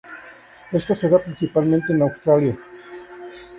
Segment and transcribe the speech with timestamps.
[0.71, 2.57] Esto se da principalmente en Australia.